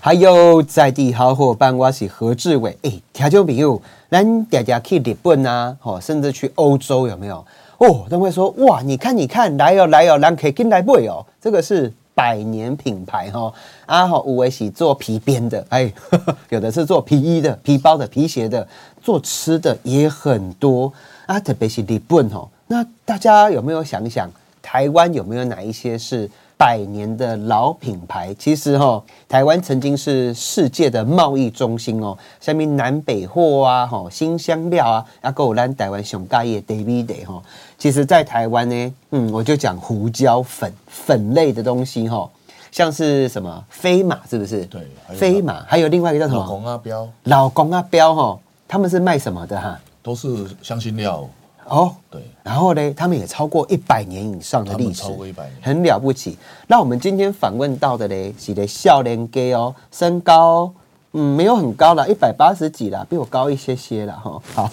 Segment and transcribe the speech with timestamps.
[0.00, 2.76] 还有在地好伙伴，我是何志伟。
[2.82, 7.44] 哎，听众朋友，咱大家去日本啊，哦，甚至去欧洲有没有？
[7.78, 11.26] 哦，都会说哇，你看，你看，来哦，来哦，咱可以跟来买哦。
[11.40, 13.52] 这个是百年品牌哈。
[13.86, 15.92] 啊，好，五维喜做皮鞭的，哎，
[16.50, 18.66] 有的是做皮衣的、皮包的、皮鞋的，
[19.02, 20.92] 做吃的也很多
[21.26, 21.40] 啊。
[21.40, 24.30] 特别是日本哦，那大家有没有想想，
[24.62, 26.30] 台湾有没有哪一些是？
[26.58, 37.40] 百年的老品牌，其实哈，台湾曾经是世界的贸易中心哦，下面南北货啊，哈，新香料啊，啊，够咱台湾熊大业 David 哈，
[37.78, 42.28] 其实，在台湾呢，嗯，我就讲胡椒粉粉类的东西哈，
[42.72, 44.66] 像是什么飞马是不是？
[44.66, 44.82] 对，
[45.14, 46.40] 飞马，还有另外一个叫什么？
[46.40, 49.78] 老公阿彪，老公阿标哈，他们是卖什么的哈？
[50.02, 50.28] 都是
[50.60, 51.28] 香辛料。
[51.68, 56.36] 哦，对，然后呢，他们也超过一百年以上的历史，超过一百年，很了不起。
[56.66, 60.72] 那我们今天访问到的呢，是的笑脸 gay 哦，身高
[61.12, 64.42] 嗯没有很高了，一百八十几啦，比我高一些些了哈。
[64.54, 64.70] 好，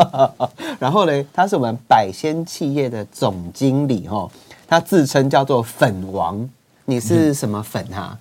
[0.78, 4.28] 然后呢，他是我们百仙企业的总经理哈，
[4.66, 6.48] 他自称叫做粉王，
[6.84, 8.18] 你是什么粉哈？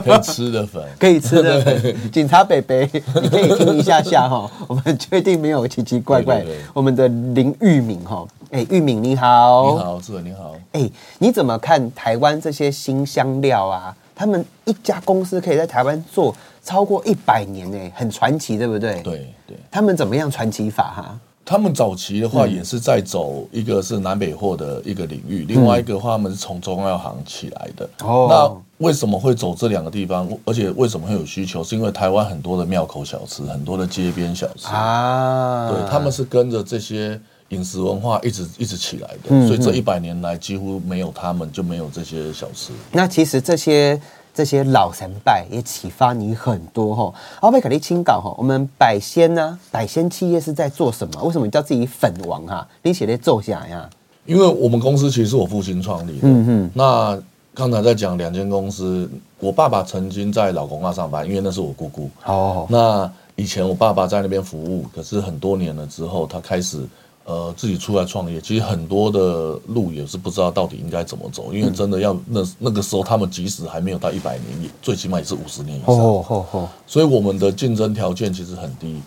[0.00, 2.10] 可以吃的粉， 可以吃的粉。
[2.10, 2.88] 警察北北，
[3.22, 4.50] 你可以听一下下哈。
[4.66, 6.44] 我们确定没有奇奇怪怪。
[6.72, 10.54] 我们的林玉敏哈，哎，玉敏你好，你好，志伟你好。
[10.72, 13.96] 哎，你怎么看台湾这些新香料啊？
[14.14, 19.00] 他们一家公司可以在台湾做超过一百年呢，很传奇，对不对？
[19.02, 19.56] 对对。
[19.70, 21.18] 他们怎么样传奇法哈？
[21.46, 27.86] 他们早期的话也是在走一个是南北货的一个领域，另外一个话他们是从中药行起来的。
[28.02, 30.28] 哦，那为什么会走这两个地方？
[30.44, 31.62] 而且为什么会有需求？
[31.62, 42.72] 是因为台湾很多的庙口小吃，很多的街边小吃啊，对，他们是跟着这些饮食文化一直一直起来的，所以这一百年来几乎没有他们就没有这些小吃。
[42.92, 44.00] 那其实这些。
[44.36, 47.14] 这些老神拜也启发你很多哈。
[47.38, 51.22] 阿贝卡利清港哈，我们百仙呢，百仙企业是在做什么？
[51.22, 52.66] 为什么叫自己粉王哈？
[52.82, 53.88] 你写的奏下呀？
[54.26, 56.22] 因为我们公司其实是我父亲创立的。
[56.22, 56.70] 嗯哼。
[56.74, 57.16] 那
[57.54, 62.10] 刚才在讲两间公司，我爸爸曾经在老公那上班，因为那是我姑姑。
[62.24, 62.66] 哦。
[62.68, 66.80] 那以前我爸爸在那边服务，可是很多年了之后，他开始。
[67.26, 75.94] 呃，自己出来创业，其实很多的路也是不知道到底应该怎么走，因为真的要那那个时候，他们即使还没有到一百年，也最起码也是五十年以上。
[75.98, 76.68] 哦哦哦。
[76.86, 79.00] 所以我们的竞争条件其实很低。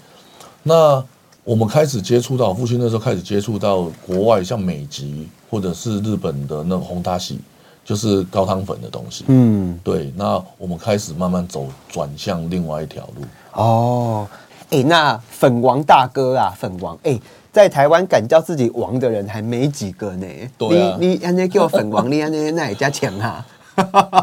[0.63, 1.05] 那
[1.43, 7.37] 我们开始接触到父亲那时候开始接触到国外，像美籍或者是日本的那种红塔喜，
[7.87, 9.23] 就是高汤粉的东西。
[9.27, 10.13] 嗯，对。
[10.15, 13.23] 那我们开始慢慢走转向另外一条路。
[13.53, 14.27] 哦，
[14.69, 17.19] 哎，那粉王大哥啊，粉王，哎。
[17.49, 20.27] 在台湾敢叫自己王的人还没几个呢。
[20.59, 23.43] 对啊，你你安那叫粉王，你安 那那也加强哈。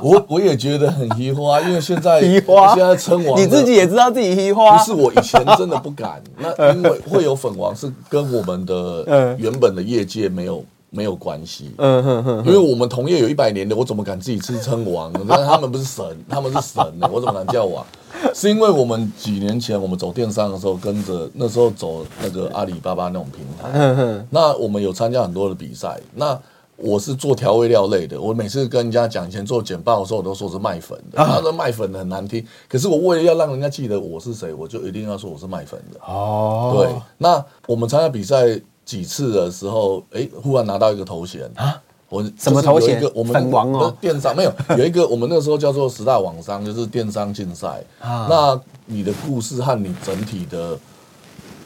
[0.00, 4.78] 我我也觉得很稀花，因为现在 现在称王，你自己也知道自己疑花。
[4.78, 10.64] 不是我以前真的不敢，那因为会有粉王是跟我们的 原本的业界没有
[10.94, 11.74] 没有关系。
[11.78, 15.12] 嗯哼哼，因为我们同业有一百年的，我怎么敢自己自称王？
[15.26, 17.84] 那 他们不是神，他们是神呢，我怎么敢叫王？
[18.32, 26.00] 是因为我们几年前我们走电商的时候，跟着那时候走那个阿里巴巴那种平台，那我们有参加很多的比赛。
[26.14, 26.38] 那
[26.76, 31.18] 我是做调味料类的，我每次跟人家讲，以前做简报的时候，我都说是卖粉的。
[31.18, 36.00] 他说卖粉的很难听，可是我为了要让人家记得我是谁，我就一定要说我是卖粉的。
[36.04, 36.88] 哦，对。
[37.18, 41.80] 那我们参加比赛几次的时候，哎，忽然拿到一个头衔啊。
[42.10, 43.02] 我什么头衔？
[43.12, 47.82] 我们粉王哦，电商没有 有一个，我们那时候叫做十大网商，就是电商竞赛。
[48.00, 50.78] 那你的故事和你整体的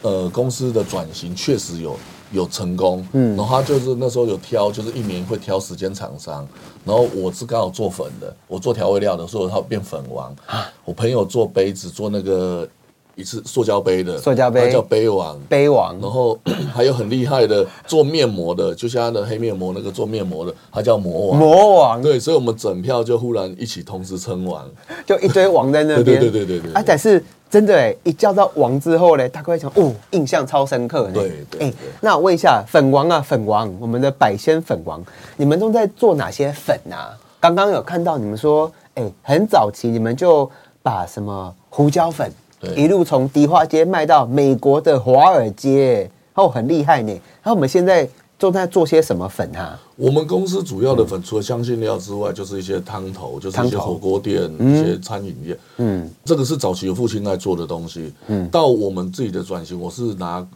[0.01, 1.95] 呃公司的转型确实有
[2.33, 6.49] 有成功，嗯，然后他就是那时候有挑，就是一年会挑时间厂商，
[6.85, 10.35] 然后我是刚好做粉的，我做调味料的，所以他变粉王。
[10.85, 12.67] 我朋友做杯子，做那个。
[13.19, 15.99] 一次塑胶杯的，塑胶杯叫杯王，杯王。
[16.01, 16.39] 然后
[16.73, 21.39] 还有很厉害的做面膜的，就像他的黑面膜那个做面膜的，他叫魔王。
[21.39, 24.65] 魔王，对，所以我们整票就忽然一起同时称王，
[25.05, 26.21] 就一堆王在那 边。
[26.21, 26.73] 对对对对对。
[26.75, 31.11] 啊，但是真的哎，一叫到王之后呢，大概想哦，印象超深刻。
[31.13, 31.67] 对对。
[31.67, 35.03] 哎，那我问一下，粉王啊，粉王，我们的百仙粉王，
[35.37, 37.19] 你们都在做哪些粉啊？
[37.41, 40.49] 刚刚有看到你们说，哎，很早期你们就
[40.85, 42.33] 把什么胡椒粉。
[42.77, 47.21] 一路从迪化街卖到美国的华尔街，哦，很厉害呢。
[47.43, 49.81] 那我们现在都在做些什么粉啊？
[49.97, 55.59] 我们公司主要的粉，除了香辛料之外，就是一些汤头，就是一些火锅店、一些餐饮业。
[55.79, 58.13] 嗯，这个是早期有父亲在做的东西。
[58.29, 60.47] 嗯，到我们自己的转型，我是拿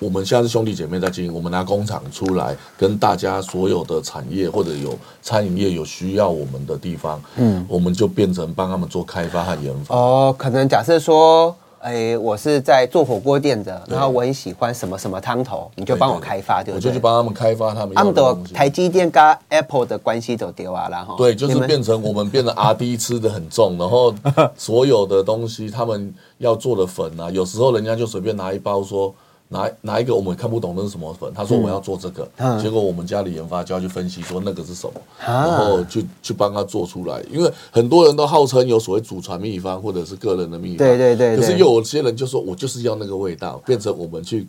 [0.00, 9.94] 我们现在是兄弟姐妹在经营，我们拿工厂出来跟大家所有的产业或者有餐饮业有需要我们的地方，嗯，我们就变成帮他们做开发和研发。
[9.94, 11.54] 哦，可能假设说。
[11.82, 16.90] 哎，我是在做火锅店的，然后我很喜欢什么什么汤头，你就帮我开发，对不对？
[16.90, 17.94] 我就去帮他们开发他们。
[17.94, 24.14] 他们的台积电跟 Apple 的关系都丢啊，然后对，就是变成我们变得 R D 吃的很重，然后
[24.58, 29.14] 所有的东西他们要做的粉啊，有时候人家就随便拿一包说。
[29.52, 32.26] 拿拿一个我们看不懂那是什么粉，他说我要做这个，
[32.62, 37.20] 结果我们家里研发就要去分析说那个是什么，然后去去帮他做出来。
[37.30, 44.46] 因为很多人都号称有所谓祖传秘方或者是个人的秘方，对对对，可是有些人就说我就是要那个味道，变成我们去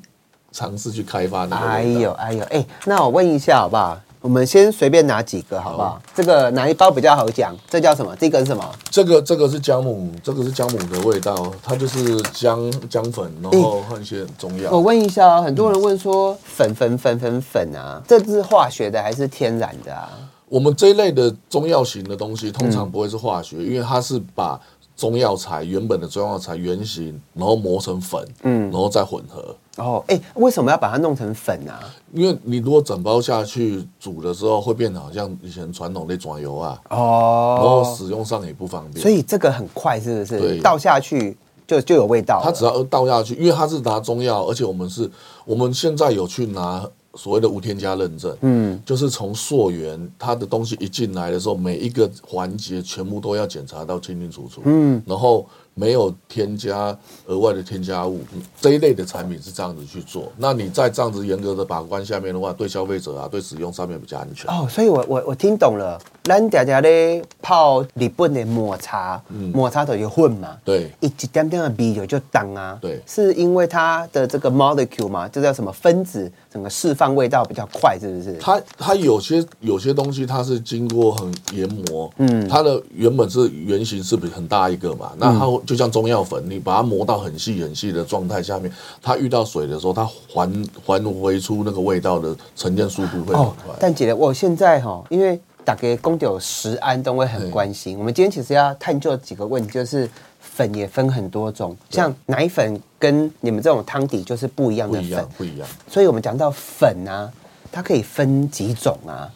[0.52, 1.66] 尝试去开发那个。
[1.66, 4.00] 哎呦哎呦哎，那我问一下好不好？
[4.22, 6.00] 我们先随便拿几个好不好？
[6.14, 7.56] 这个哪一包比较好讲？
[7.68, 8.16] 这叫什么？
[8.18, 8.64] 这个是什么？
[8.92, 14.70] 这个这个是姜母，这个是姜母的味道，它就是姜姜粉，然后换一些中药。
[14.72, 20.10] 我问一下啊，很多人问说粉粉粉粉粉啊，这是化学的还是天然的啊？
[20.48, 24.60] 我们这一类的中药型的东西，通常不会是化学，因为它是把。
[24.98, 29.56] 中药材原本的中药材原型，然后磨成粉，嗯，然后再混合。
[29.78, 31.80] 哦，哎，为什么要把它弄成粉啊？
[32.14, 36.78] 因为你如果整包下去煮的时候，会变得好像以前传统的转油啊。
[36.90, 39.02] 哦，然后使用上也不方便。
[39.02, 40.40] 所以这个很快，是不是？
[40.40, 42.42] 对，倒下去就就有味道。
[42.44, 45.10] 它只要倒下去，因为它是拿中药，而且我们是，
[45.46, 46.86] 我们现在有去拿。
[47.16, 55.46] 所谓的无添加认证，嗯，就是从溯源，它的东西一进来的时候，每一个环节全部都要检查到清清楚楚，嗯，然后。
[55.74, 56.96] 没有添加
[57.26, 58.20] 额外的添加物
[58.60, 60.32] 这一类的产品是这样子去做。
[60.38, 64.52] 那你在这样子严格的把关下面的话，对消费者啊，对使用上面比较安全。
[64.52, 66.00] 哦，所以我我我听懂了。
[66.24, 69.20] 咱家家咧泡日本的抹茶，
[69.52, 70.56] 抹茶都有混嘛？
[70.64, 72.78] 对，一点点的啤酒就当啊。
[72.80, 78.38] 对，是因为它的这个 molecule 嘛，这叫什么分子，整个释放味道比较快，是不是？
[78.40, 85.61] 它它有些有些东西它是经过很研磨，嗯，它的原本是原型是比很大一个嘛，那它。
[85.66, 88.72] 就像中药粉，你把它磨到很细很细的状态下面，
[89.02, 93.76] 它遇到水的时候，它还还回出那个味道的沉淀速度会很快。
[93.80, 97.98] 但姐，我现在哈，因为打给公有食安都会很关心。
[97.98, 100.10] 我们今天其实要探究几个问题，就是
[100.40, 105.68] 粉也分很多种，像奶粉跟你们这种汤底就是不一样的粉，不一样，不一样。
[105.88, 107.32] 所以我们讲到粉啊，
[107.72, 109.30] 它可以分几种啊？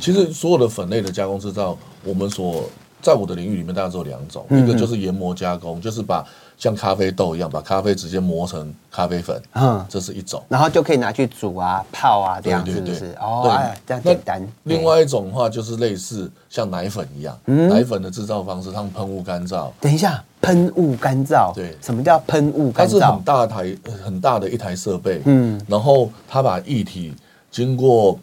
[0.00, 2.68] 其实所有的粉类的加工制造，我们所
[3.00, 6.24] 在我的领域里面，大概只有两种，一个就是研磨加工，就是把
[6.56, 13.16] 像咖啡豆一样，把咖啡直接磨成咖啡粉，嗯，这是一种，然后就可以拿去煮啊、泡啊这样，是不是？
[13.20, 13.48] 哦，
[13.86, 14.46] 这样简单。
[14.64, 19.70] 另外一种的话，就是类似像奶粉一样，奶粉的制造方式，他们喷雾干燥。
[19.80, 22.98] 等一下，喷雾干燥，对，什么叫喷雾干燥？
[22.98, 27.14] 它是很大台、很大的一台设备，嗯，然后它把液体
[27.50, 28.18] 经过。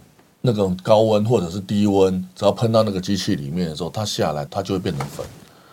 [0.46, 5.26] 那种高温或者是低温，只要喷到那个机器里面的时候，它下来它就会变成粉。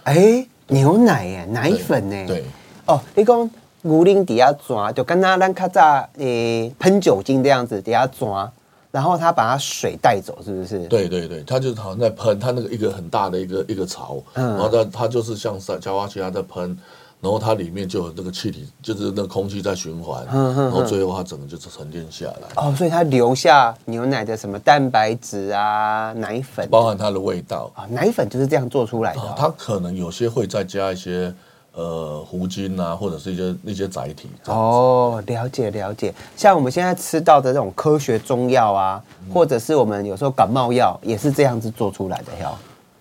[0.05, 2.27] 哎，牛奶耶，奶粉呢？
[2.27, 2.45] 对。
[2.87, 3.51] 哦，你讲
[3.83, 8.51] 牛奶底下抓，就跟他咱卡在诶喷酒精这样子底下抓，
[8.91, 10.87] 然后它把它水带走，是不是？
[10.87, 16.77] 对对对，它就好像在喷，它那个一个很大的一个一个槽，然后它它就是像在浇花器它在喷。
[17.23, 22.49] 然后它里面就有那个气体，就是那空气在循环，然后最后它整个就是沉淀下来。
[22.57, 27.87] 哦，所以它留下牛奶的什么蛋白质啊、奶粉，包含它的味道啊。
[27.89, 29.35] 奶粉就是这样做出来的。
[29.37, 31.33] 它可能有些会再加一些
[31.75, 34.29] 呃糊精啊，或者是一些那些载体。
[34.47, 36.13] 哦，了解了解。
[36.37, 39.01] 像我们现在吃到的这种科学中药啊，
[39.33, 42.53] 或者是我们有时候感冒药，也是这样子做出来的哟。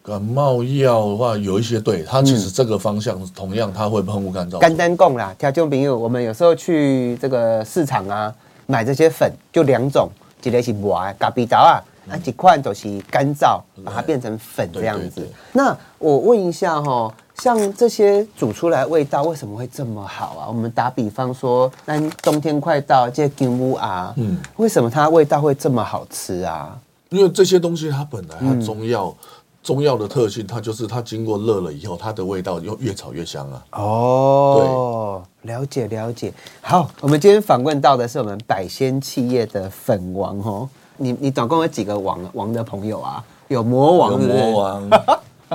[0.04, 4.58] 感冒药的话，有一些对它其实这个方向同样，它会喷雾干燥。
[4.58, 8.34] 干单供啦，条件朋友，我们有时候去这个市场啊，
[8.66, 10.10] 买这些粉就两种，
[10.44, 15.28] 一个是磨咖啡豆啊，那几块都是干燥，把它变成粉这样子。
[15.54, 20.48] 那我问一下哈，像这些煮出来味道为什么会这么好啊？
[20.48, 26.76] 我们打比方说，那冬天快到，这金乌啊，嗯，为什么它味道会这么好吃啊？
[27.10, 29.16] 因为这些东西它本来它中药。
[29.64, 33.64] 中药的特性，它就是它经过热了以后，它的味道又越炒越香啊。
[33.74, 36.34] 哦，对，了解了解。
[36.62, 40.70] 好，我们今天访问到的是我们百仙企业的粉王哦。
[40.98, 43.24] 你你总共有几个王王的朋友啊？
[43.48, 44.90] 有魔王，有魔王，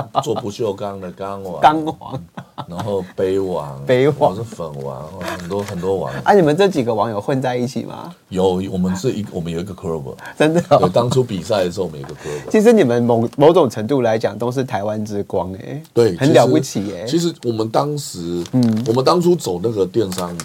[0.23, 2.25] 做不锈钢的钢王，钢王。
[2.69, 6.13] 然后杯王，杯王是粉王，很多很多王。
[6.25, 8.13] 啊，你们这几个网友混在一起吗？
[8.31, 10.03] 有，我们是一我们有一个 club，
[10.37, 10.61] 真的。
[10.63, 12.51] 对，当初比赛的时候，我们有一个 club。
[12.51, 17.05] 其实你们某某种程度来讲，都是台湾之光哎，对，很了不起哎。
[17.05, 20.37] 其实我们当时，嗯，我们当初走那个电商，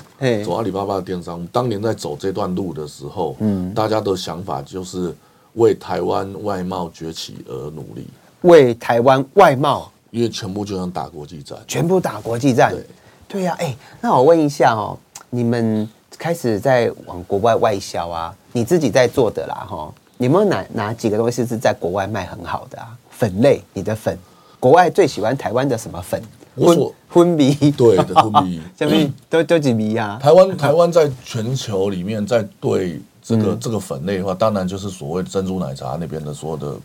[0.46, 5.16] 走阿里巴巴的电商，当年在走这段路的时候，嗯，大家的想法就是
[5.54, 8.06] 为台湾外贸崛起而努力，
[8.42, 9.92] 为台湾外贸。
[10.12, 12.74] 因为全部就像打国际战，全部打国际战。
[12.74, 12.86] 对，
[13.30, 14.98] 对呀，哎，那我问一下哦，
[15.30, 18.36] 你们开始在往国外外销啊？
[18.52, 22.90] 你自己在做的啦，哈，有没有哪哪几个东西是在国外卖很好的啊？
[23.10, 24.18] 粉类，你的粉，
[24.60, 26.22] 国外最喜欢台湾的什么粉？
[26.58, 30.20] 荤荤米，对的昏迷， 下面都都几米啊？
[30.22, 36.76] 台湾台湾在全球里面，在对这个这个粉类的话，当然就是所谓珍珠奶茶那边的所有的。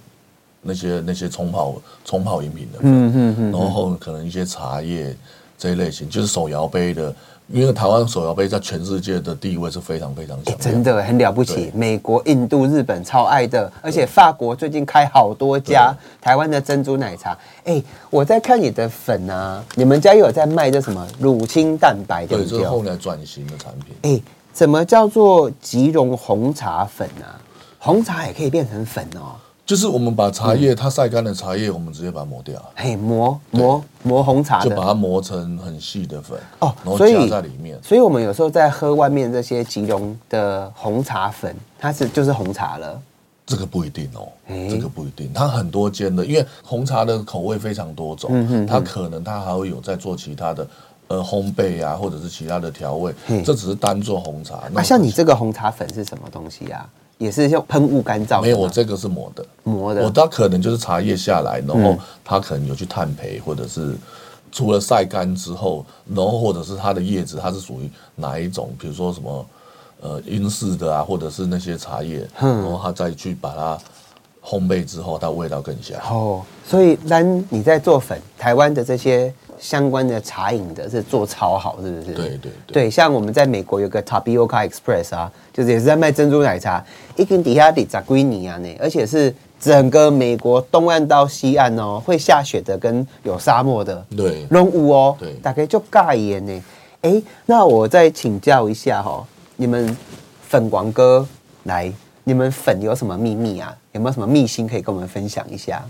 [0.67, 5.17] 那些那些冲泡冲泡饮品的，嗯嗯嗯，然后可能一些茶叶
[5.57, 7.15] 这一类型，就是手摇杯的，
[7.49, 11.71] 因为台湾手摇杯在全世界的地位是非常非常强，真的很了不起。
[11.75, 17.37] 美国、印度、日本超爱的，而且法国最近开好多家台湾的珍珠奶茶。
[17.65, 23.95] 哎，我在看你的粉啊，你们家有在卖这什么乳清蛋白对，这是后来转型的产品。
[24.03, 24.21] 哎，
[24.53, 27.41] 怎么叫做吉隆红茶粉啊？
[27.79, 29.37] 红茶也可以变成粉哦。
[29.67, 32.55] 就是我们把茶叶，它晒干的茶叶，我们直接把它磨掉。
[32.77, 37.77] 嘿，磨磨磨红茶，就把它磨成很细的粉哦，然后加在里面。
[37.83, 43.03] 所以我们有时候在喝外面这些吉隆的红茶粉，它是就是红茶了。
[43.45, 44.29] 这个不一定哦，
[44.71, 50.69] 这个不一定，它很多间的，因为红茶的口味非常多种，它可能它还会有在做其他的
[51.09, 53.13] 呃烘焙啊，或者是其他的调味。
[53.45, 54.63] 这只是单做红茶。
[54.73, 56.89] 那像你这个红茶粉是什么东西呀？
[57.19, 60.03] 也是用喷雾干燥，没有，我这个是磨的，磨的。
[60.03, 63.95] 我它可能就是茶叶下来，然后它可能有去碳焙，或者是
[64.53, 68.71] 除了晒干之后，然后或者是它的叶子，它是属于哪一种？
[68.79, 69.47] 比如说什么
[70.01, 73.79] 呃英式的啊，或者是那些茶叶，然后它再去把它
[74.45, 75.99] 烘焙之后，它味道更香。
[76.11, 79.33] 哦，所以当你在做粉，台湾的这些。
[79.59, 82.15] 相关的茶饮的是做超好，是不是？
[82.15, 86.85] 对对对，像我们在美国有个 Tapioca Express 啊，就是也是在卖珍珠奶茶，
[87.17, 96.65] 一根底下得扎龟尼啊呢，而且是整个美国东岸到西岸哦，会下雪的跟有沙漠的，对，龙雾哦，对，大概就尬盐呢。
[97.03, 99.25] 哎，那我再请教一下哈，
[99.57, 99.97] 你们
[100.43, 101.27] 粉王哥
[101.65, 101.93] 来，
[102.25, 103.75] 你们粉有什么秘密啊？
[103.93, 105.83] 有没有什么秘辛可以跟我们分享一下？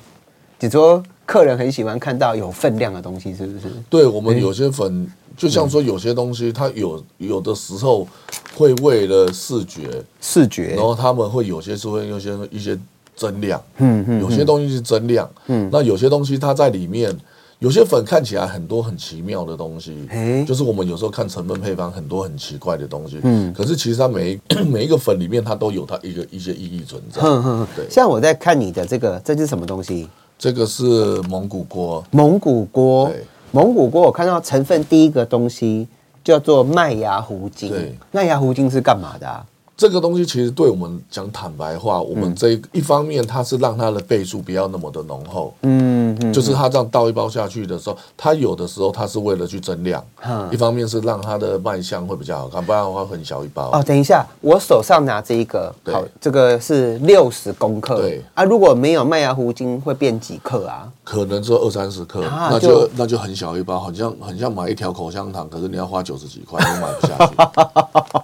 [0.59, 3.67] 就说客人很喜欢看到有分量的东西，是不是？
[3.91, 8.07] 对我们有些粉，就像说有些东西，它有有的时候
[8.55, 12.79] 会为了视觉，视觉，然后他们会有些是会用些一些
[13.15, 17.15] 增量，嗯嗯，有些东西是增量，嗯，那有些东西它在里面，
[17.59, 20.09] 有些粉看起来很多很奇妙的东西，
[20.47, 30.09] 就是我们有时候看成分配方很多很奇怪的东西，嗯，可是其实它每 每一个粉里面它都有它一个一些意义存在，嗯嗯，对，像我在看你的这个，这是什么东西？
[30.39, 30.85] 这个是
[31.29, 33.11] 蒙古锅，蒙古锅，
[33.53, 35.89] 蒙古锅，我看到成分第一个东西
[36.23, 39.47] 叫做麦芽糊精，对，麦芽糊精是干嘛的？
[39.77, 50.03] 这个东西其实对我们讲坦白话，我们这一方面它是让它的倍数不要那么的浓厚，嗯，就是它这样倒一包下去的时候，它有的时候它是为了去增量，
[50.51, 53.71] 一方面是让它的卖相会比较好看，不然的话很小一包。
[53.71, 60.91] 哦，等一下，我手上拿这一个，好，这个是六十公克，对啊，如果没有麦芽糊精会变几克啊？
[61.05, 67.35] 可能就二三十克，那就那就很小一包，很像很像买一条口香糖，可是你要花九十几块都买不下去。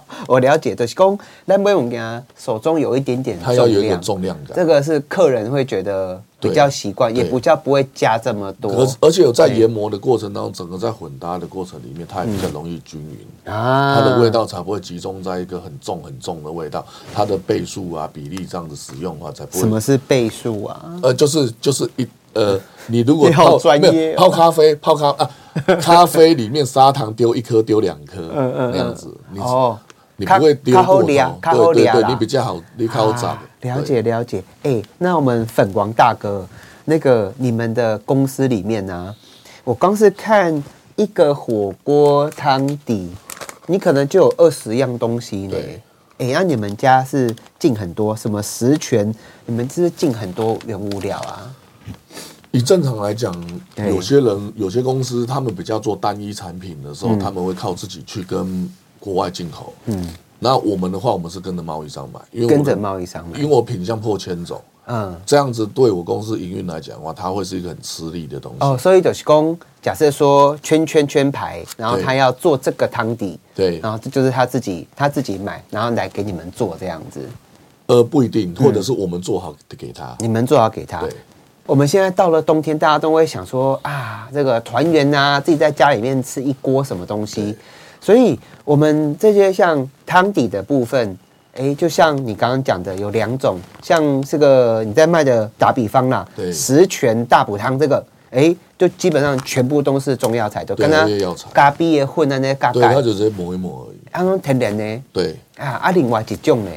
[0.33, 4.55] 我了解，就是讲，那不用给他手中有一点点，它要有一点重量感。
[4.55, 8.87] 这个是客人会觉得比较习惯，也不叫不会加这么多。
[8.99, 16.83] 而且有在研磨的过程当中，整个在混搭的过程里面，它也比较容易均匀啊，它的味道才不会集中在一个很重很重的味道。
[17.13, 19.59] 它的倍数啊、比例这样子使用的话，才不会。
[19.59, 20.99] 什么是倍数啊？
[21.03, 25.29] 呃，就是就是一呃，你如果泡专业泡咖啡，泡咖啊，
[25.79, 29.77] 咖啡里面砂糖丢一颗丢两颗，嗯嗯那样子，哦。
[30.15, 31.07] 你不会丢过头，
[31.73, 33.37] 对对对，你比较好，你靠早。
[33.61, 36.45] 了解了解，哎，那我们粉王大哥，
[36.85, 39.15] 那个你们的公司里面呢，
[39.63, 40.63] 我光是看
[40.97, 43.09] 一个火锅汤底，
[43.67, 45.57] 你可能就有二十样东西呢。
[46.19, 49.11] 哎，那你们家是进很多什么十全？
[49.45, 51.49] 你们是进很多原物料啊？
[52.51, 53.33] 以正常来讲，
[53.77, 58.69] 有些人有些公司，他们比较做单一产品的时候，他们会靠自己去跟。
[59.03, 60.07] 国外进口，嗯，
[60.39, 68.57] 那我们的话，我们是跟着贸易商买，因为跟着贸易商买，因为我品相破千种，嗯，这样子对我公司营运来讲的话，它会是一个很吃力的东西。
[68.61, 77.19] 哦，所以就是公假设说圈圈圈牌，然后他要做这个汤底，对，然后这就是他自己他自己买，然后来给你们做这样子。
[77.87, 81.01] 呃，不一定，或者是我们做好给他，你们做好给他。
[81.01, 81.11] 对，
[81.65, 87.57] 我们现在到了冬天，大家都会想说啊，这个团圆啊，自己在家里面吃一锅什么东西，
[88.03, 91.17] 所以我们这些像汤底的部分。
[91.55, 101.07] 哎，就像你刚刚讲的，有两种，像这个你在卖的，打比方啦，十全大补汤这个，哎，就基本上全部都是中药材，都跟它
[101.53, 103.97] 咖啡也混在那咖对，它就直接磨一抹而已。
[104.11, 106.71] 它用天然的，对啊啊，另外一种呢，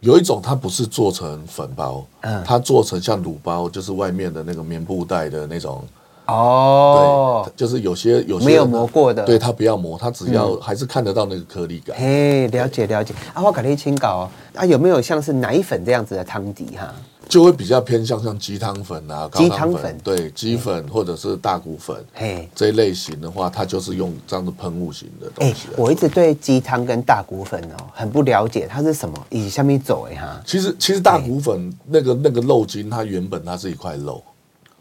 [0.00, 5.82] 有一种它不是做成粉包，嗯，它做成像卤包，就是外面的那个棉布袋的那种。
[6.26, 11.96] 哦，对，就是有些有些没有磨过的，对他不要磨，他只要还是看得到那个颗粒感。
[11.96, 13.14] 嘿，了解了解。
[13.32, 16.92] 啊，我改你清搞啊，有没有像是奶粉这样子的汤底哈？
[17.28, 25.66] 就会比较偏向像鸡汤粉啊，鸡汤粉，对，鸡粉或者是大骨粉，嘿，这一类型的话，它就是用这样的喷雾型的东西。
[25.76, 29.26] 我一直对鸡汤跟大骨粉哦很不了解，它是什么？
[29.30, 30.40] 以下面走哎哈。
[30.46, 34.22] 其实其实大骨粉那个那个肉筋，它原本它是一块肉。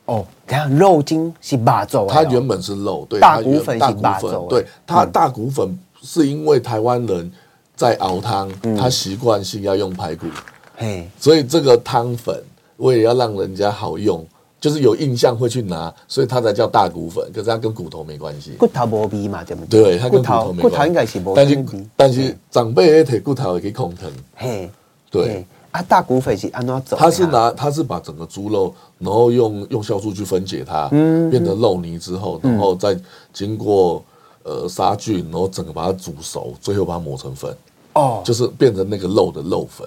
[0.05, 7.31] 哦，等下肉筋是八轴，它原本是肉，对，大骨粉是八轴，对，它大骨粉是因为台湾人
[7.75, 10.27] 在熬汤，他习惯性要用排骨，
[10.75, 12.43] 嘿，所以这个汤粉
[12.77, 14.23] 为了要让人家好用，
[14.61, 19.81] 就是有印象会去拿，所以它才叫大骨粉，可是它跟骨头没关系，骨头无味嘛，对不对？
[19.81, 24.69] 对，它跟骨头没关系，骨头应该是无但是但是长辈也提骨头也可以控疼，嘿，
[25.09, 25.43] 对。
[25.75, 26.95] 啊，大骨粉是安怎走？
[26.95, 32.97] 他是拿，他是把整个猪肉，然后用用酵素去分解它，嗯，变成肉泥之后，然后再
[33.33, 34.01] 经过
[34.43, 37.53] 呃杀菌，然后整个把它煮熟，最后把它磨成粉，
[37.91, 39.85] 哦，就是变成那个肉的肉粉，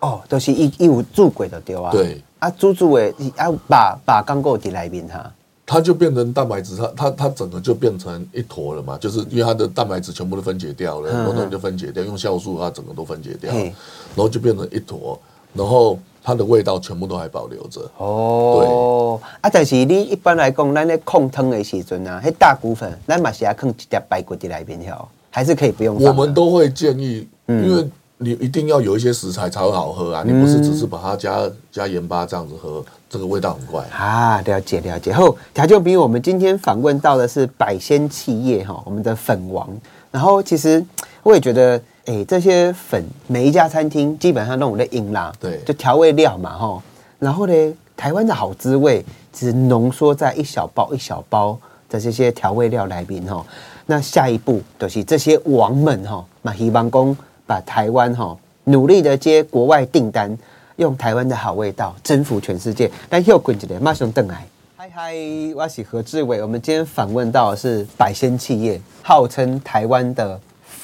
[0.00, 5.32] 哦，都是一一有煮过的丢啊，对，啊煮煮的啊把把刚过底来面哈。
[5.70, 13.74] 它就变成蛋白质，它它它整个就变成一坨了嘛，就是因为它的蛋白质全部都分解掉了，很多东西就分解掉，用酵素它整个都分解掉，然
[14.16, 15.20] 后就变成一坨，
[15.54, 17.80] 然后它的味道全部都还保留着。
[17.98, 25.96] 哦，对啊，但是你一般来讲，咱咧控汤的时阵啊，迄大骨粉，咱嘛是要控一点白骨的来边条，还是可以不用。
[26.02, 27.88] 我们都会建议，因为。
[28.20, 30.24] 你一定要有一些食材才会好喝啊！
[30.26, 34.40] 你不是只是把它加加盐巴这样子喝，这个味道很怪啊。
[34.40, 35.12] 了解了解。
[35.12, 39.70] 后调就比我们今天访问到的是百仙企业哈，我们的粉王。
[40.10, 40.84] 然后其实
[41.22, 46.82] 我也觉得，哎，这些粉每一家餐厅基本上都有在印啦，对，就调味料嘛哈。
[47.18, 51.58] 然后呢，台湾的好滋味只浓缩在一小包一小包
[51.90, 53.44] 的这些调味料来宾哈。
[53.84, 57.16] 那下一步就是这些王们哈，那希望公。
[57.46, 60.36] 把台湾哈努力的接国外订单，
[60.76, 62.90] 用台湾的好味道征服全世界。
[63.08, 64.46] 但又滚起来，马上邓来。
[64.76, 65.14] 嗨嗨，
[65.56, 66.42] 我是何志伟。
[66.42, 70.38] 我们今天访问到的是百仙企业，号称台湾的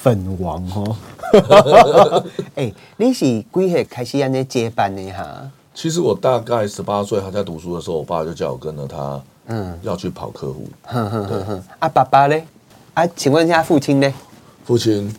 [0.04, 0.94] 粉王哦。
[2.56, 5.50] 哎，你是几岁开始安尼接班的哈？
[5.72, 10.68] 其实我大概十八岁还在读书的时候，我爸就叫我跟着他，嗯，要去跑客户。
[10.82, 11.62] 哼哼哼哼。
[11.78, 12.44] 啊，爸爸嘞？
[12.92, 14.12] 啊，请问一下父亲嘞？
[14.66, 15.10] 父亲。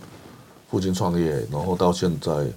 [0.70, 2.52] 父亲创业，然后到现在，呃，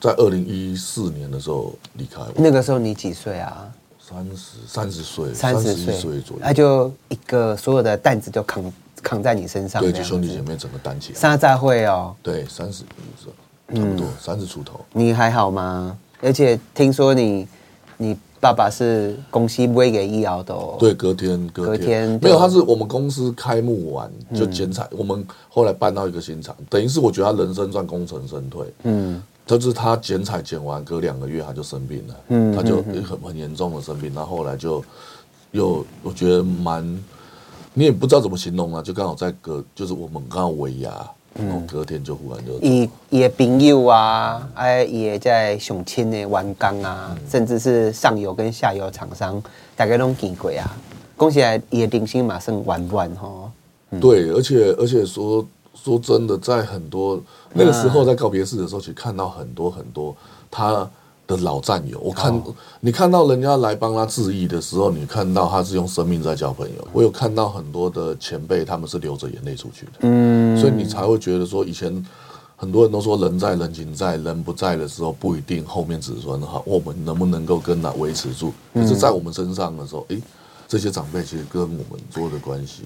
[0.00, 2.20] 在二零一四年的时候离开。
[2.36, 3.68] 那个时候你几岁啊？
[4.00, 6.42] 三十三十岁，三十岁左右。
[6.42, 8.62] 他就一个所有的担子就扛
[9.02, 11.18] 扛在你身上，对，就兄弟姐妹整个担起来。
[11.18, 12.84] 三在会哦，对，三十
[13.74, 14.80] 差不多三十出头。
[14.92, 15.96] 你还好吗？
[16.20, 17.46] 而且听说你
[17.96, 18.16] 你。
[18.40, 22.08] 爸爸是公司不会给医疗的，对，隔天隔天。
[22.22, 34.84] 没有，他是我们公司开幕完就剪彩，我们后来搬到一个新厂，等于是我觉得他人生算功成身退，嗯，就是他剪彩剪完隔两个月他就生病了，嗯，他就很很严重的生病，然后后来就
[35.50, 37.04] 又我觉得蛮，
[37.74, 40.90] 你也不知道怎么形容啊，就刚好在隔，就是我们刚好尾牙。
[41.40, 49.40] 嗯，隔天就忽然就伊伊的朋友啊，哎，也在上亲的玩钢啊，甚至是上游跟下游厂商，
[49.76, 50.76] 大概拢见过啊。
[51.16, 53.28] 恭喜来伊的零星马上玩完哈。
[54.00, 57.20] 对，而且而且说说真的，在很多
[57.52, 60.16] 那个时候在告别式的时候，其实看到很多很多
[60.50, 60.90] 他。
[61.28, 62.42] 的老战友，我看
[62.80, 66.88] 你看到人家来帮他致意的时候，你看到他是用生命在交朋友。
[66.90, 72.02] 我有看到很多的前辈，他们是流着眼泪出去的，嗯，所以你才会觉得说，以前
[72.56, 78.50] 很多人都说人在人情在，人不在的时候不一定后面子孙好，我们能不能够跟他维持住？
[78.72, 80.16] 可是，在我们身上的时候，哎，
[80.66, 82.84] 这些长辈其实跟我们做的关系，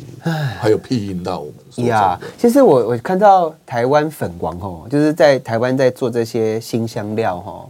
[0.59, 1.87] 还有庇应到我们。
[1.87, 7.65] 呀，其实我我看到台湾粉王哦，就是在台湾在做这些新香料哈。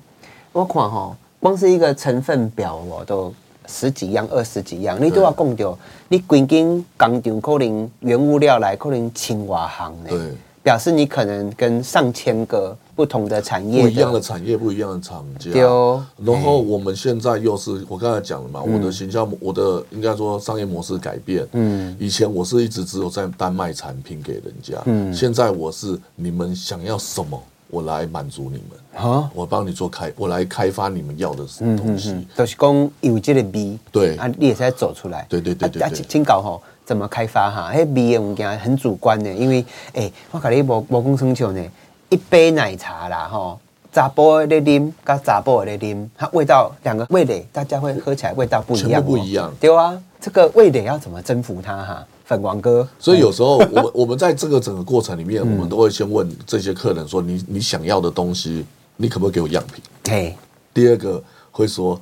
[0.52, 3.32] 我看哈，光是一个成分表哦，都
[3.66, 5.78] 十几样、二十几样，你都要讲到。
[6.08, 6.66] 你规间
[6.98, 10.10] 工厂可能原物料来，可能清瓦行呢。
[10.10, 10.32] 对。
[10.62, 15.50] 表示你可能跟上千个不同的产业不一样的产业，不一样的厂家。
[16.18, 21.44] 然后我们现在又是我刚才讲了嘛，我的行销，我的应该说商业模式改变。
[21.50, 24.80] 嗯，以前我是一直只有在单卖产品给人家。
[24.84, 29.02] 嗯，现在我是你们想要什么，我来满足你们。
[29.02, 31.42] 啊，我帮你做开，我来开发你们要的
[31.78, 32.28] 东西。
[32.36, 33.78] 就是讲有这个 B。
[33.90, 35.24] 对啊，你也在走出来。
[35.26, 35.82] 对对对对。
[35.82, 36.62] 啊请搞吼。
[36.84, 37.72] 怎么开发哈？
[37.72, 41.64] 迄味的物件很主观的，因为诶，我甲你无无讲生笑呢。
[42.10, 43.58] 一杯奶茶啦，吼，
[43.92, 48.90] 杂波的啉，跟杂波的啉，它味道两个味蕾，大家会喝起来味道不一样。
[48.90, 49.54] 全部不一样。
[49.60, 52.06] 对啊，这个味蕾要怎么征服它哈？
[52.36, 52.86] 粉王哥。
[52.98, 58.64] 所以有时候我们 我们在这个整个过程里面，我们都会先问这些客人说：你你想要的东西，
[58.96, 59.82] 你可不可以给我样品？
[60.02, 60.34] 对。
[60.74, 62.00] 第二个会说。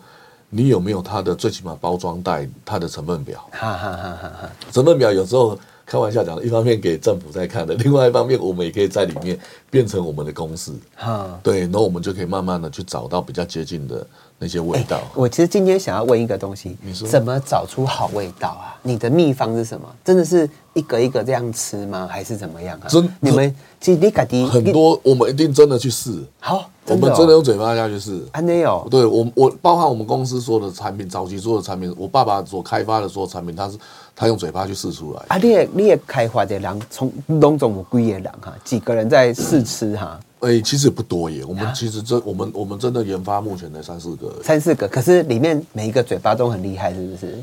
[0.52, 3.38] 你有没有它的最起码包装袋它的成分表？
[3.52, 4.50] 哈哈哈哈哈！
[4.72, 9.38] 成分表有时候开玩笑讲的，一方面给政府在看的， 另外一方面我们也可以在里面
[9.70, 10.76] 变成我们的公司。
[10.96, 14.04] 哈，对，然后我们就可以慢慢的去找到比较接近的
[14.40, 15.00] 那些味道。
[15.14, 18.74] 我其实今天想要问一个东西，你说怎么找出好味道啊？
[18.82, 19.86] 你的秘方是什么？
[20.02, 22.08] 真的是一个一个这样吃吗？
[22.10, 22.88] 还是怎么样啊？
[22.88, 26.24] 真你们其实你感觉很多，我们一定真的去试。
[26.40, 26.68] 好。
[26.86, 28.84] 我们真的用嘴巴下去试，安内有。
[28.90, 33.78] 对我，我包含我们公司所有的产品，早期做的产品，我爸爸所开发的所有产品，他是
[34.16, 35.22] 他用嘴巴去试出来。
[35.28, 40.18] 啊，你也你也开发的人，从龙总有几个人哈，几个人在试吃哈？
[40.40, 41.44] 哎，其实也不多耶。
[41.44, 47.42] 我们其实这我们我们真的研发目前的三四个，三四个，可是里面每一个嘴巴都很厉害，是不是？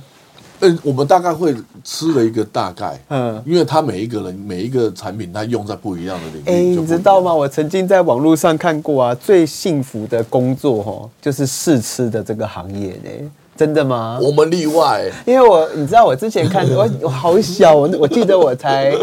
[0.60, 6.44] 嗯，我们大概会吃了一个大概，嗯，因为他每一个人每一个产品，他用在不一样的领域。
[6.48, 7.32] 哎，你知道吗？
[7.32, 13.32] 我曾经在网络上看过啊，最幸福的工作哈，就是试吃的这个行业呢。
[13.56, 14.20] 真的吗？
[14.22, 18.96] 我们例外，因为我你知道，我之前看我我好小，我我记得我才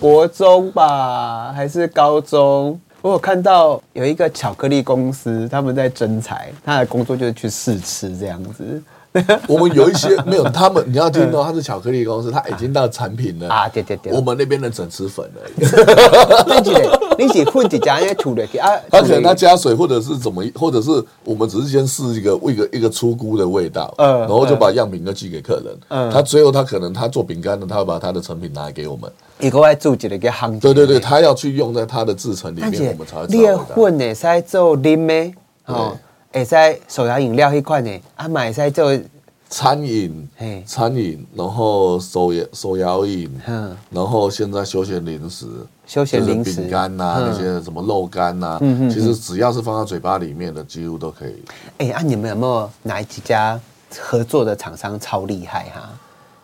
[0.00, 8.82] 国中吧，还是高中，我有看到有一个巧克力公司，他们在征才，他的工作就是去试吃这样子。
[9.48, 13.68] 我们有一些没有，他们你要听到他是巧克力公司，他已经到产品了啊！
[13.68, 15.54] 对对对，我们那边的整吃粉而已。
[17.18, 20.90] 你是混几家，因为涂的啊，他可能他加水，或者是怎么，或者是
[21.24, 33.26] 我们只是先试一个一个一个出菇的味道，嗯，然后就把样品都寄给客人，嗯，他最后他可能他做饼干的，他会把他的成品拿来给我们，一个外做一个行对对对，他要去用在他的制成里面，我们才会。
[33.28, 35.32] 你混的在做啉咩？
[35.64, 35.96] 哦。
[36.36, 38.94] 会使手摇饮料迄款的，啊，买使做
[39.48, 40.28] 餐饮，
[40.66, 45.46] 餐饮，然后手摇手摇饮，嗯，然后现在休闲零食，
[45.86, 51.42] 休闲零食饼干呐，那些什么肉干呐，嗯其实只要是放在嘴巴里面的，几乎都可以。
[51.78, 53.58] 哎，啊，你们有没有哪几家
[53.98, 55.88] 合作的厂商超厉害哈？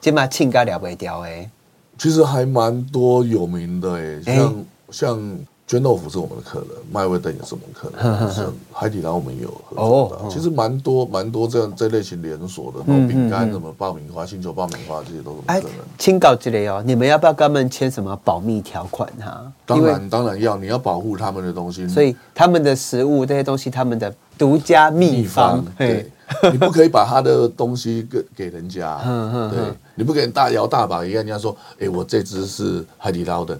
[0.01, 1.51] 起码庆哥了不掉哎。
[1.99, 5.39] 其实还蛮多有名的哎，像像。
[5.67, 10.29] 煎豆腐是我们的客人，麦味登也是我们客人，像海底捞我们也有合作的。
[10.29, 15.79] 其实蛮多蛮多这样这类型连锁的，然后饼干什么爆米花、星球爆米花这些都是客人。
[15.99, 19.51] 清搞之类哦，你们要不要跟他们签什么保密条款哈？
[19.65, 21.89] 当然当然要，你要保护他们的东西。
[21.89, 26.11] 所以他们的食物这些东西，他们的独家秘方，对，
[26.53, 28.99] 你不可以把他的东西给给人家。
[29.51, 29.59] 对，
[29.95, 33.59] 你不可以大摇大摆，一样人家说，哎，我这只是海底捞的。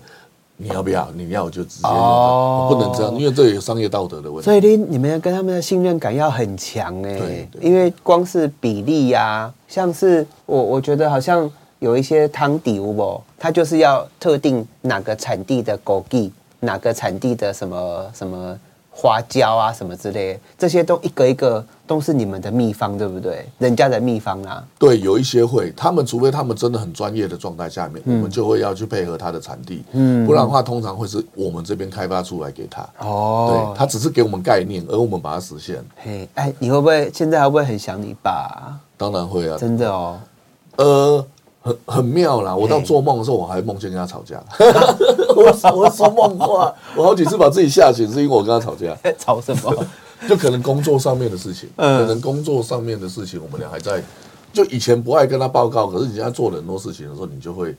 [0.63, 1.11] 你要不要？
[1.15, 4.45] 你要就直接哦，不能这样，因为这有商业道德的问题。
[4.45, 7.19] 所以你你们跟他们的信任感要很强哎。
[7.19, 18.57] 对，因为光是比例呀，像是我我觉得好像有一些汤底不，它就是要特定哪个产地的枸杞，哪个产地的什么什么。
[18.95, 23.47] 花椒啊，什么之类，这些都一个一个都是你们的秘方，对不对？
[23.59, 24.63] 人家的秘方啊。
[24.79, 32.87] 对，有一些会，他们除非他们真的很专业的状态下面，我们就会要去配合他的产地，嗯，不然的话，通常会是我们这边开发出来给他。
[32.99, 35.83] 哦，对他只是给我们概念，而我们把它实现。
[35.97, 38.79] 嘿，哎，你会不会现在会不会很想你爸？
[38.99, 40.21] 当然会啊，真的哦。
[40.77, 41.27] 呃。
[41.63, 42.55] 很很妙啦！
[42.55, 44.43] 我到做梦的时候，我还梦见跟他吵架。
[45.37, 45.45] 我
[45.77, 48.97] 我说梦话，我好几次把自己吓醒，是因为我跟他吵架。
[49.17, 49.73] 吵什么？
[50.29, 54.03] 就可能工作上面的事情，可能工作上面的事情，我们俩还在。
[54.53, 57.75] 就以前不爱跟他报告，可是你现在做很多事情的时候，你就会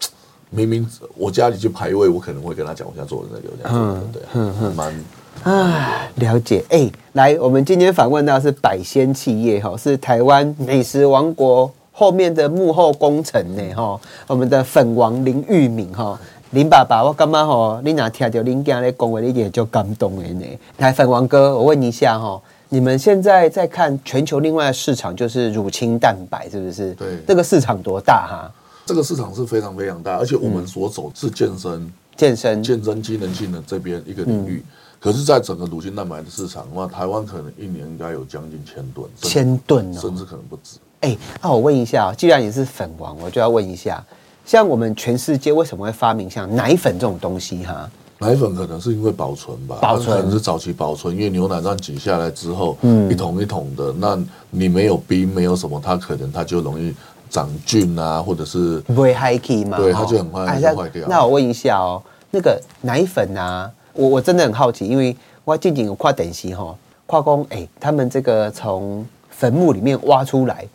[0.50, 5.04] 明明我家里去排位，我可能会跟他讲，我现在做的那个，这样子，对，嗯蛮
[5.42, 6.64] 啊，了解。
[6.70, 11.70] 哎，来，我们今天访问到是百仙企业哈，是台湾美食王国。
[11.96, 13.72] 后面的幕后功臣呢？
[13.72, 16.18] 哈，我们的粉王林玉敏哈，
[16.50, 20.44] 林爸爸，我感觉吼，你哪听到林家咧讲话，你也就感动的呢。
[20.78, 26.92] 来，粉王哥，我问一下哈，你们现在在看全球另外的市场，就是乳清蛋白，是不是？
[26.94, 28.52] 对，这个市场多大哈？
[28.84, 34.64] 这个市场是非常非常大，而且我们所走是健身、健身、健身机能性的这边一个领域。
[34.98, 40.78] 可是，在整个乳清蛋白的市场的话，台湾可能一年应该有将近千吨，千吨，甚至可能不止。
[41.04, 44.02] 哎，那我问一下，既然你是粉王，我就要问一下，
[44.46, 47.90] 像我们全世界为什么会发明像奶粉这种东西哈？
[48.20, 56.94] 奶粉可能是因为保存吧，保存可能是早期保存，因为牛奶这样挤下来之后，嗯，一桶一桶的，那你没有冰，没有什么，它可能它就容易
[57.28, 61.06] 长菌啊，或者是不会嗨气嘛，对，它就很快就坏掉。
[61.06, 65.14] 那我问一下哦，那个奶粉啊，我我真的很好奇，因为
[65.44, 69.04] 我最近有跨等级哈，跨工哎，他们这个从。
[69.36, 70.66] 坟墓里面挖出来，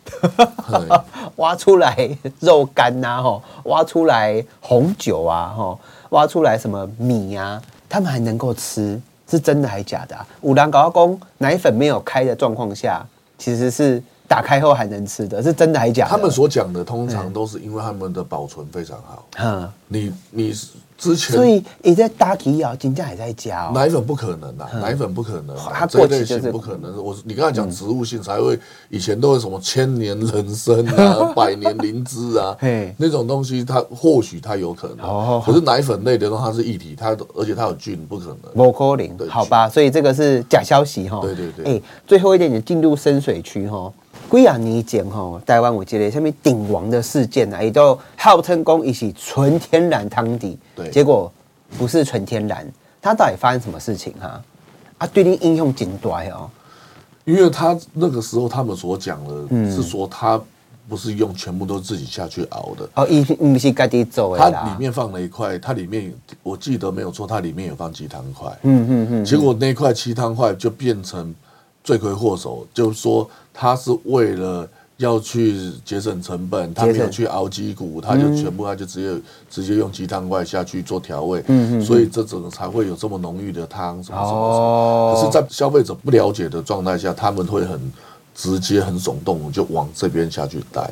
[1.36, 2.08] 挖出来
[2.40, 5.78] 肉干呐，哈，挖出来红酒啊，哈，
[6.10, 10.16] 挖出来什么米啊，他们还能够吃，是真的还是假的？
[10.42, 13.04] 五郎高公奶粉没有开的状况下，
[13.38, 14.02] 其实是。
[14.30, 16.06] 打开后还能吃的是真的还是假？
[16.08, 19.26] 他们所讲的通常都是因为他们的保存非常好。
[19.38, 20.54] 嗯，你你
[21.00, 23.72] 之前所以你在打起啊，金价还在加。
[23.74, 27.02] 奶粉不可能的，奶粉不可能，它过期就是不可能。
[27.02, 28.60] 我你刚才讲植物性才会，
[28.90, 32.54] 以前都有什么千年人参啊、 百年灵芝啊，
[32.98, 35.06] 那种东西它或许它有可能。
[35.06, 38.52] 哦，可是奶粉类的东西它是液体，它而且它有菌，不可能。
[38.52, 39.70] 不可能，好吧？
[39.70, 41.20] 所以这个是假消息哈。
[41.22, 41.64] 对对对。
[41.64, 43.90] 哎，最后一点，你进入深水区哈。
[44.30, 51.30] 几啊年前吼，台湾有一个什么鼎王的事件啊，也都号称讲一起纯天然汤底，对，结果
[51.76, 52.66] 不是纯天然，
[53.02, 54.40] 它到底发生什么事情哈？
[54.98, 56.48] 啊，对你应用真大哦。
[57.24, 60.40] 因为他那个时候他们所讲的，是说他
[60.88, 66.12] 不是用全部都自己下去熬的哦，一不是家己做的它里面放了一块，它里面
[66.42, 71.34] 我记得没有错，它里面有放鸡汤块，嗯嗯嗯，结果那块鸡汤块就变成。
[71.82, 85.14] 罪魁祸首就是说，他是为了要去节省成本，他没有去熬鸡骨，他就全部他就直接直接用鸡汤块下去做调味，嗯嗯，所以这种才会有这么浓郁的汤什么什么。
[85.14, 87.80] 可是，在消费者不了解的状态下，他们会很
[88.34, 90.90] 直接、很耸动就往这边下去带。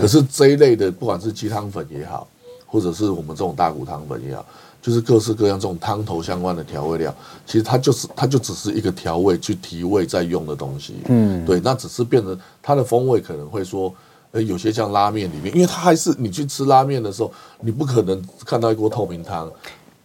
[0.00, 2.28] 可是这一类的，不管是鸡汤粉也好，
[2.64, 4.46] 或者是我们这种大骨汤粉也好。
[4.80, 7.14] 就是各式各样这种汤头相关的调味料，
[7.44, 10.94] 其实它就是它就只是一个调味去提味在用的东西。
[11.08, 13.92] 嗯，对，那只是变成它的风味可能会说，
[14.30, 19.50] 呃，有些像拉面里面，因为它还是你去吃拉面的时候，你不可能看到一锅透明汤，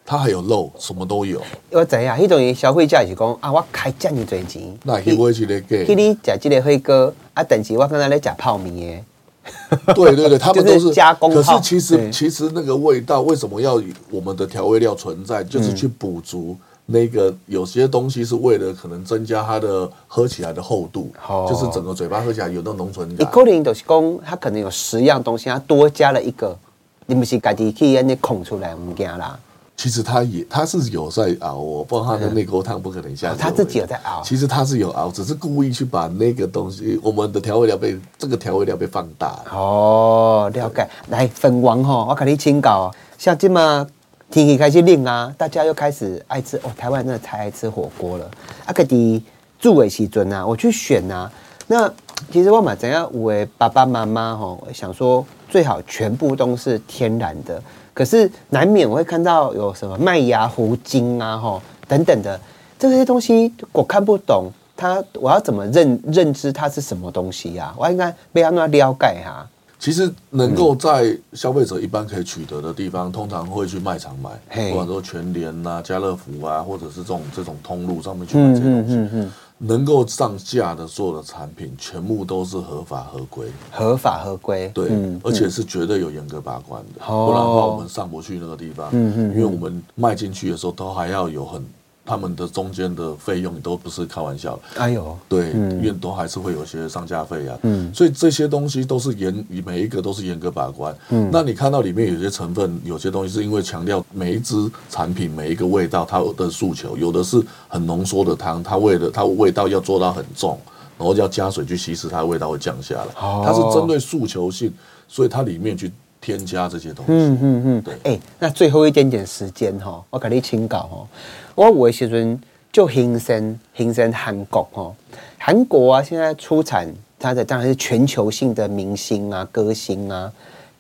[0.04, 1.42] 它还有肉，什么都有。
[1.70, 2.18] 我怎样？
[2.20, 5.86] 那种消费者是讲啊，我开这么多钱，那会不会去咧给？
[5.86, 9.06] 去你食这个火锅啊，但是我刚才咧食泡面。
[9.94, 11.34] 对对对，他们都是加工。
[11.34, 15.44] 可是其实其实那个味道为什么要我们的调味料存在？
[15.44, 21.12] 就是去补足那个有些东西是为了可能增加它的喝起来的厚度，
[21.48, 23.30] 就是整个嘴巴喝起来有那种浓醇感。
[23.32, 26.58] 可能就是讲，它可能有十样东西，它多加了一个，
[27.06, 29.40] 你不是自己去安尼空出来物件啦。
[29.84, 33.36] 其实他也他是有在熬，我不知道他的那锅汤不可能一下子。
[33.38, 34.22] 他自己有在熬。
[34.24, 39.38] 其实他是有熬，只是故意去把那个东西，我们的调味料被这个调味料被放大。
[39.52, 40.88] 哦，了解。
[41.10, 42.90] 来粉王吼，我给你请教。
[43.18, 43.86] 像这么
[44.32, 48.32] 天气开始冷啊，大家又开始爱吃哦，台湾真的太爱吃火锅了。
[48.66, 49.22] 啊，个的
[49.60, 51.30] 住尾时尊啊，我去选啊。
[51.68, 51.92] 那
[52.32, 57.62] 其实我嘛怎样，我爸爸妈妈吼想说，最好全部都是天然的。
[57.94, 62.40] 可是难免我会看到有什么麦芽糊精啊，哈等等的
[62.80, 67.74] 这些东西，我看不懂它，我要怎么认认知它是什么东西呀？
[67.78, 69.48] 我应该被它那了解哈。
[69.80, 79.28] 其实能够在消费者一般可以取得的地方，通常会去卖场买，不管说全联呐、家乐福啊，或者是这种这种通路上面去买这些东西。
[79.58, 83.48] 能够上架的所有的产品，全部都是合法合规。
[83.72, 84.90] 合法合规，对，
[85.24, 88.90] 而且是绝对有严格把关的，不然的话我们上不去那个地方。
[88.92, 91.64] 嗯嗯，因为我们卖进去的时候，都还要有很。
[92.06, 94.56] 他们的中间的费用都不是开玩笑。
[94.58, 110.60] 的，哎呦，对，因为都还是会有些上架费啊，嗯，所以这些东西都是严，每一个都是严格把关，嗯，那你看到里面有些成分，有些东西是因为强调每一支产品每一个味道它的诉求，有的是很浓缩的汤，它为了它味道要做到很重，
[110.98, 114.74] 然后要加水去稀释，它的味道会降下来，它是针对诉求性，
[115.08, 115.90] 所以它里面去
[116.20, 121.08] 添加这些东西，嗯嗯嗯，对，哎，那最后一点点时间哈，我给你请稿哈。
[121.56, 122.40] 我有时阵
[122.72, 124.96] 就兴盛兴盛韩国哦，
[125.38, 130.32] 韩国啊，现在出产它的当然是全球性的明星啊、歌星啊、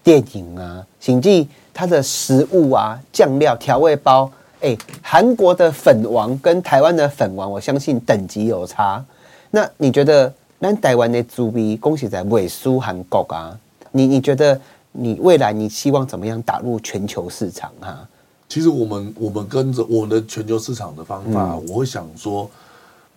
[0.04, 4.32] 电影啊，甚至它的食物啊、酱料、调味包，
[4.62, 9.04] 哎，韩国的粉王跟台湾的粉王，我相信等级有差。
[9.52, 13.56] 那你觉得那台湾的猪逼恭喜在尾输韩国啊？
[13.92, 14.60] 你你觉得
[14.92, 18.08] 你未来你希望怎么样打入全球市场哈？
[18.54, 22.48] 其实我们我们跟着我的全球市场的方法，我会想说，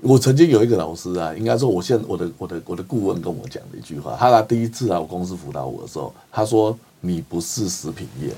[0.00, 8.30] 我曾经有一个老师啊，应该说我现我的我的我的顾问跟我讲的一句话，他来第一次来我公司辅导我的时候，他说你不是食品业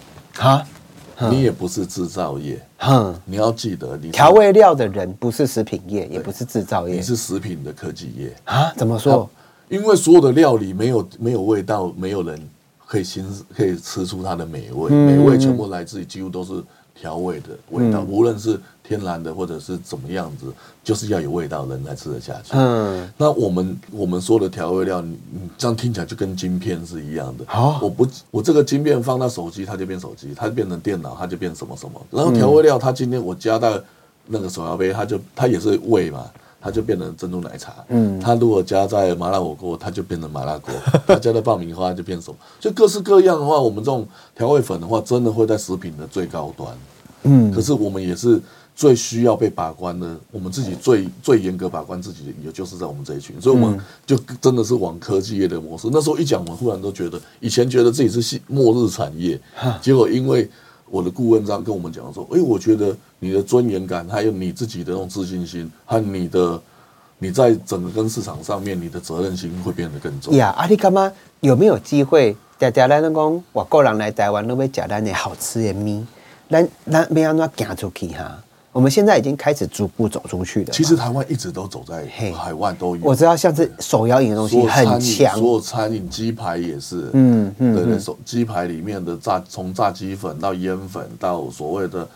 [0.45, 0.67] 啊。
[1.31, 8.73] 你也不是制造业，哼，你要记得，你调味料的人不是食品业，也不是制造业，你是食品的科技业啊？
[8.77, 9.31] 怎么说？
[9.69, 12.41] 因为所有的料理没有没有味道，没有人
[12.85, 13.25] 可以欣
[13.57, 16.61] 可以吃出它的美味，美味全部来自于几乎都是。
[17.01, 20.47] 调味的味道，无论是天然的或者是怎么样子，
[20.83, 22.51] 就是要有味道，人才吃得下去。
[22.53, 27.45] 嗯，那我们我们说的调味料，你你这样听起来就跟晶片是一样的。
[27.47, 32.01] 好，我不我这个晶片放到手机，它就变手机；它变成电脑，它就变什么什么。
[32.11, 33.79] 然后调味料，它今天我加到
[34.27, 36.27] 那个手摇杯，它就它也是味嘛，
[36.61, 37.75] 它就变成珍珠奶茶。
[37.89, 40.73] 嗯，它如果加在麻辣火锅，它就变成麻辣锅；
[41.07, 42.37] 它加在爆米花，就变什么？
[42.59, 46.69] 就各式各样的话，我们这种调味粉的话，真的会在食品的最高端。
[47.25, 48.41] 嗯，可是我们也是
[48.77, 55.89] 最需要被把关的，我们自己最最严格把关自己的，也就是在我们这一群，所以我们就真的是往科技业的模式。
[55.91, 59.41] 那时候一讲，我们忽然都觉得，以前觉得自己是末日产业，
[59.83, 60.49] 结果因为
[60.91, 66.61] 我的顾问这样跟我们讲说，哎，我觉得你的尊严感，还有你自己的那种自信心，和你的
[67.19, 70.35] 你在整个跟市场上面，你的责任心会变得更重。
[70.35, 72.37] 呀，阿里干嘛有没有机会？
[72.59, 76.07] 大家来讲，我个人来台湾都会吃咱的好吃的米。
[76.51, 80.71] 咱咱没让他行出去哈，我们现在已经开始逐步走出去了。
[80.73, 83.03] 其实台湾一直都走在海外都有。
[83.05, 92.07] 我知道，像是手摇饮的东西很强，所有餐饮鸡排也是，嗯嗯，对对，手鸡排里面的炸，从炸鸡粉到烟粉到所谓的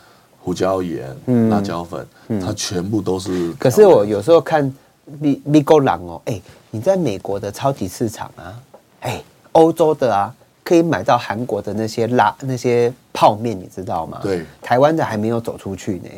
[0.41, 1.17] 胡椒盐、
[1.51, 2.07] 辣椒粉，
[2.41, 3.53] 它全部都是。
[3.55, 4.73] 可是我有时候看
[5.05, 8.55] 米米狗狼哦，哎，你在美国的超级市场啊，
[9.01, 10.35] 哎，欧洲的啊。
[10.65, 14.21] 可以买到韩国的那些辣那些泡面，你知道吗？
[14.23, 16.09] 对，台湾的还没有走出去呢。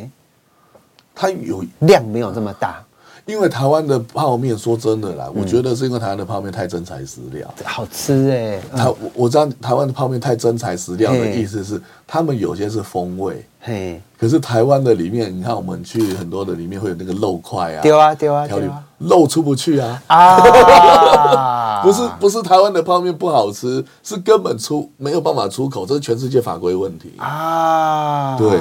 [1.15, 2.83] 它有量没有这么大，
[3.25, 8.61] 因为台湾的泡面说真的啦，我觉得是因为台湾的泡面太真材实料，好吃哎。
[8.77, 14.03] 台我知道台湾的泡面太真材实料的意思是，他们有些是风味，嘿。
[14.19, 20.03] 可是台湾的里面，你看我们去很多的里面会有那个肉块啊，丢啊丢啊，调理肉出不去啊。
[20.07, 21.83] 啊。
[21.85, 27.13] 不是不是台湾的泡面不好吃，是根本出没有办法出口，这是全世界法规问题。
[27.19, 28.37] 啊。
[28.39, 28.59] 对，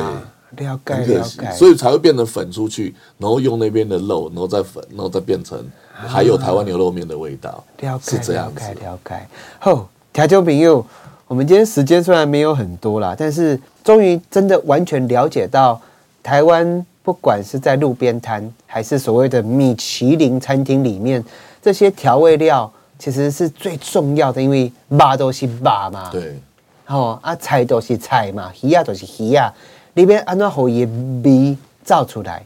[0.58, 5.64] 了解了解，所以才会变成粉出去，然后用那边的肉，然后再粉，然后再变成
[5.94, 7.64] 还有台湾牛肉面的味道。
[7.82, 8.62] 了解，是这样子。
[8.82, 9.16] 了解。
[9.60, 10.86] 好，调酒朋友，
[11.28, 15.80] 我们今天时间虽然没有很多啦，但是终于真的完全了解到
[16.22, 21.24] 台湾，不管是在路边摊，还是所谓的米其林餐厅里面，
[21.62, 22.72] 这些调味料。
[23.00, 25.62] 其实是最重要的，因为肉都是肉
[25.92, 26.40] 嘛，对，
[26.88, 29.52] 哦啊菜都是菜嘛，鱼啊都是鱼啊，
[29.94, 30.86] 里边按照好也
[31.24, 32.44] 味造出来，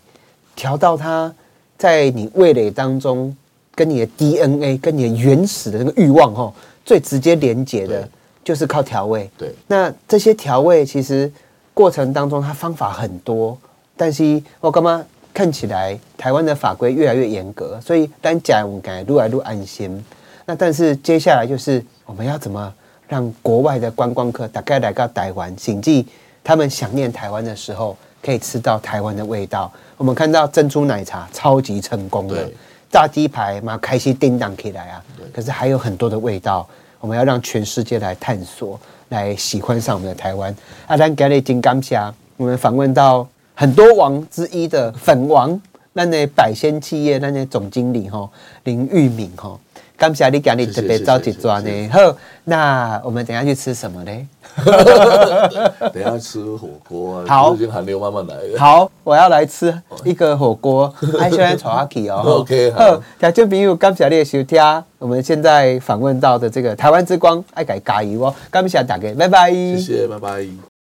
[0.56, 1.34] 调到它
[1.78, 3.36] 在你味蕾当中，
[3.76, 8.08] 跟你的 DNA 跟你的原始的那个欲望哈，最直接连接的，
[8.44, 9.30] 就是靠调味。
[9.38, 11.32] 对，那这些调味其实
[11.74, 13.58] 过程当中它方法很多，
[13.96, 20.04] 但是我干嘛看起来台湾的法规越来越严格，所以单讲我感觉越来越安心。
[20.46, 22.74] 那但是接下来就是我们要怎么
[23.08, 26.08] 让国外的观光客大概来到台湾，谨记
[26.48, 29.70] 他们想念台湾的时候，可以吃到台湾的味道。
[29.98, 32.50] 我们看到珍珠奶茶超级成功的，
[32.90, 35.04] 炸鸡排嘛开心叮当起来啊。
[35.34, 36.66] 可是还有很多的味道，
[37.02, 38.80] 我们要让全世界来探索，
[39.10, 40.56] 来喜欢上我们的台湾。
[40.88, 48.30] 阿丹格雷金刚侠，我们访问到很多王之一的粉王，那那百仙企业那那总经理哈
[48.64, 49.60] 林玉敏哈。
[49.98, 54.12] 刚才你讲你特别着急抓呢，好，那我们等下去吃什么呢？
[55.92, 58.60] 等下吃火锅，好，最近寒流慢慢来了。
[58.60, 62.22] 好，我要来吃一个火锅， 爱喜欢炒阿 K 哦。
[62.46, 64.62] OK，好，条件朋友感谢你的收听，
[65.00, 70.77] 我们现在访问到的这个台湾之光爱改加油哦，感谢大家，拜拜，谢谢，拜拜。